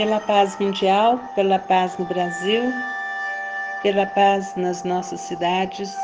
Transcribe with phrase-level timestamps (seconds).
[0.00, 2.72] pela paz mundial, pela paz no Brasil,
[3.82, 5.94] pela paz nas nossas cidades,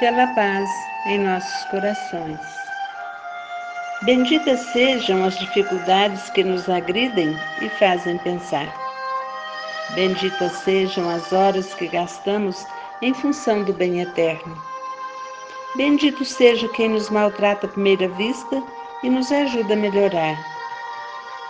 [0.00, 0.68] pela paz
[1.06, 2.40] em nossos corações.
[4.02, 8.66] Benditas sejam as dificuldades que nos agridem e fazem pensar.
[9.94, 12.66] Benditas sejam as horas que gastamos
[13.02, 14.60] em função do bem eterno.
[15.76, 18.60] Bendito seja quem nos maltrata à primeira vista
[19.04, 20.36] e nos ajuda a melhorar.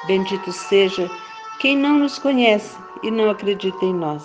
[0.06, 1.10] Bendito seja
[1.58, 4.22] quem não nos conhece e não acredita em nós.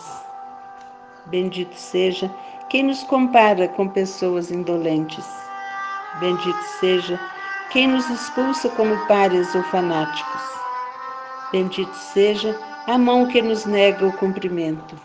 [1.27, 2.29] Bendito seja
[2.69, 5.25] quem nos compara com pessoas indolentes.
[6.19, 7.19] Bendito seja
[7.71, 10.41] quem nos expulsa como párias ou fanáticos.
[11.53, 14.95] Bendito seja a mão que nos nega o cumprimento.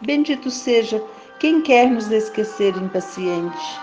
[0.00, 1.02] Bendito seja
[1.40, 3.80] quem quer nos esquecer impaciente.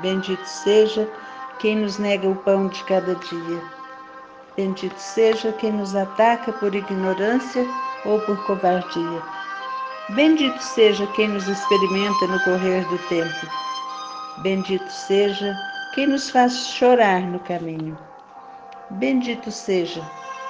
[0.00, 1.08] Bendito seja
[1.60, 3.77] quem nos nega o pão de cada dia.
[4.58, 7.64] Bendito seja quem nos ataca por ignorância
[8.04, 9.22] ou por covardia.
[10.08, 13.46] Bendito seja quem nos experimenta no correr do tempo.
[14.42, 15.54] Bendito seja
[15.94, 17.96] quem nos faz chorar no caminho.
[18.90, 20.02] Bendito seja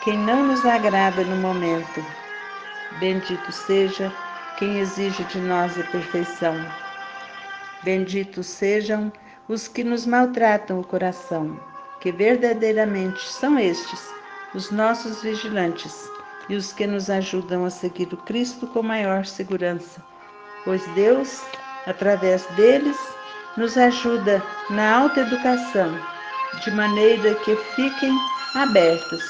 [0.03, 2.03] quem não nos agrada no momento.
[3.01, 4.11] Bendito seja
[4.59, 6.55] quem exige de nós a perfeição.
[7.83, 9.13] Benditos sejam
[9.51, 11.61] os que nos maltratam o coração,
[12.01, 14.09] que verdadeiramente são estes
[14.55, 16.09] os nossos vigilantes
[16.49, 20.03] e os que nos ajudam a seguir o Cristo com maior segurança,
[20.65, 21.43] pois Deus,
[21.87, 22.97] através deles,
[23.57, 25.99] nos ajuda na autoeducação,
[26.65, 28.17] de maneira que fiquem
[28.55, 29.23] abertas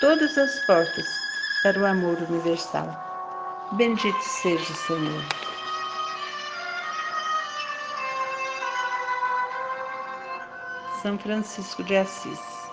[0.00, 1.06] todas as portas
[1.62, 3.04] para o amor universal.
[3.72, 5.55] Bendito seja o Senhor.
[11.06, 12.65] São Francisco de Assis.